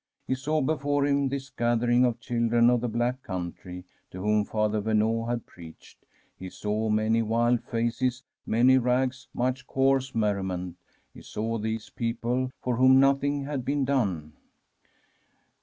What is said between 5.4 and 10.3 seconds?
preached. He saw many wild faces, many rags, much coarse